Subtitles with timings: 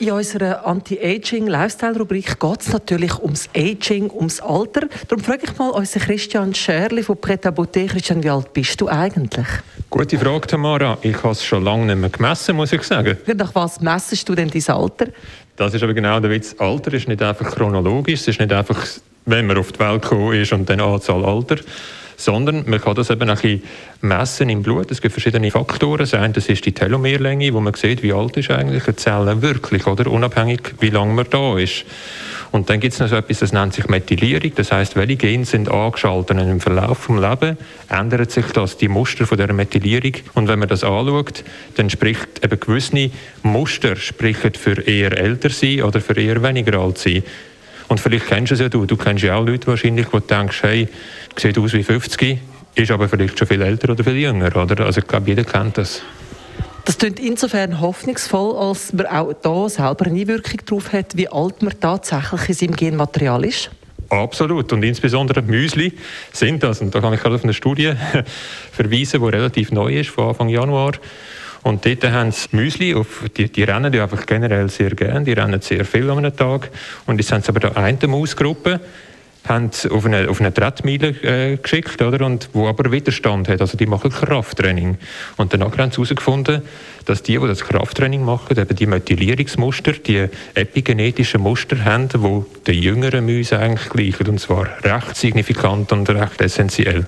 [0.00, 4.88] in unserer Anti-Aging-Lifestyle-Rubrik geht es natürlich ums Aging, ums Alter.
[5.08, 7.86] Darum frage ich mal unseren Christian Scherli von Preta Beauté.
[7.86, 9.46] Christian, wie alt bist du eigentlich?
[9.90, 10.98] Gute Frage, Tamara.
[11.02, 13.16] Ich habe es schon lange nicht mehr gemessen, muss ich sagen.
[13.26, 15.06] Nach was messest du denn dein Alter?
[15.56, 16.54] Das ist aber genau der Witz.
[16.58, 18.20] Alter ist nicht einfach chronologisch.
[18.20, 18.86] Es ist nicht einfach,
[19.26, 21.56] wenn man auf die Welt gekommen ist und dann Anzahl Alter
[22.18, 23.42] sondern man kann das eben auch
[24.00, 24.90] messen im Blut.
[24.90, 25.98] Es gibt verschiedene Faktoren.
[25.98, 29.40] Das eine das ist die Telomerlänge, wo man sieht, wie alt ist eigentlich eine Zelle
[29.40, 31.84] wirklich, oder unabhängig, wie lange man da ist.
[32.50, 34.52] Und dann gibt es noch so etwas, das nennt sich Methylierung.
[34.56, 38.88] Das heißt, welche Gene sind angeschaltet und im Verlauf des Lebens ändert sich das, die
[38.88, 40.14] Muster von der Methylierung.
[40.34, 41.44] Und wenn man das anschaut,
[41.76, 43.10] dann spricht eben gewisse
[43.42, 47.22] Muster sprechen für eher älter sein oder für eher weniger alt sein.
[47.88, 48.86] Und vielleicht kennst du es ja du.
[48.86, 50.88] Du kennst ja auch Leute wahrscheinlich, wo du denkst, hey,
[51.36, 52.38] sieht aus wie 50,
[52.74, 54.84] ist aber vielleicht schon viel älter oder viel jünger, oder?
[54.84, 56.02] Also ich glaube, jeder kennt das.
[56.84, 61.62] Das klingt insofern hoffnungsvoll, als man auch da selber eine Einwirkung darauf hat, wie alt
[61.62, 63.70] man tatsächlich in seinem Genmaterial ist.
[64.08, 64.72] Absolut.
[64.72, 65.92] Und insbesondere Müsli
[66.32, 66.80] sind das.
[66.80, 67.92] Und da kann ich gerade auf eine Studie
[68.72, 70.92] verweisen, die relativ neu ist, von Anfang Januar.
[71.62, 75.32] Und dort haben sie Müsli, auf, die, die rennen die einfach generell sehr gern, die
[75.32, 76.70] rennen sehr viel an einem Tag.
[77.06, 78.80] Und jetzt haben sie aber da eine Mausgruppe,
[79.48, 82.24] haben auf eine, auf eine Treadmille äh, geschickt, oder?
[82.24, 83.60] Und wo aber Widerstand hat.
[83.60, 84.98] Also die machen Krafttraining.
[85.36, 86.62] Und danach haben sie herausgefunden,
[87.06, 92.82] dass die, die das Krafttraining machen, eben die Methylierungsmuster, die epigenetischen Muster haben, die den
[92.82, 94.28] jüngeren Mäusen eigentlich gleichen.
[94.28, 97.06] Und zwar recht signifikant und recht essentiell.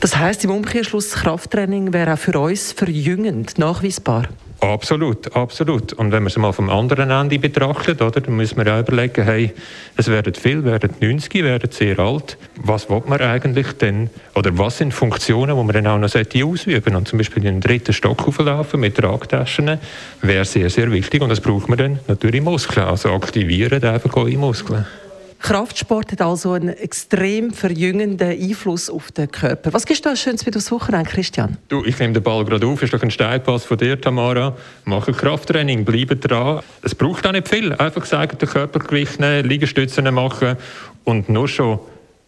[0.00, 4.28] Das heißt im Umkehrschluss, Krafttraining wäre auch für uns verjüngend nachweisbar?
[4.60, 5.92] Absolut, absolut.
[5.92, 9.24] Und wenn man es mal vom anderen Ende betrachtet, oder, dann müssen wir auch überlegen,
[9.24, 9.52] hey,
[9.96, 12.38] es werden viel, werden 90, werden sehr alt.
[12.56, 16.96] Was will man eigentlich denn, oder was sind Funktionen, die man dann auch noch ausüben?
[16.96, 19.78] Und zum Beispiel in den dritten Stock auflaufen mit Tragtaschen
[20.22, 21.20] wäre sehr, sehr wichtig.
[21.20, 22.86] Und das braucht man dann natürlich Muskeln.
[22.86, 24.86] Also aktivieren einfach eure Muskeln.
[25.46, 29.72] Kraftsport hat also einen extrem verjüngenden Einfluss auf den Körper.
[29.72, 31.56] Was gibst du als Schönes mit aufs Wochenende, Christian?
[31.68, 32.82] Du, ich nehme den Ball gerade auf.
[32.82, 34.56] Ist doch ein Steilpass von dir, Tamara.
[34.86, 36.64] Mache Krafttraining, bleibe dran.
[36.82, 37.72] Es braucht auch nicht viel.
[37.74, 40.56] Einfach sagen, den Körpergewicht nehmen, Liegestützen machen
[41.04, 41.78] und nur schon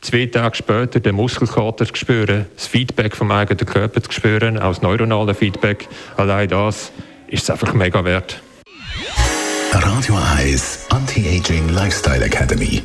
[0.00, 4.68] zwei Tage später den Muskelkater zu spüren, das Feedback vom eigenen Körper zu spüren, auch
[4.68, 5.88] das neuronale Feedback.
[6.16, 6.92] Allein das
[7.26, 8.40] ist es einfach mega wert.
[9.72, 12.84] Radio Eyes Anti-Aging Lifestyle Academy.